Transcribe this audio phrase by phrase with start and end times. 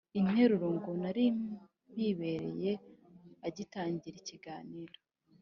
[0.19, 1.25] interuro ngo «nari
[1.91, 2.73] mpibereye».
[3.47, 4.95] agitangira ikiganiro,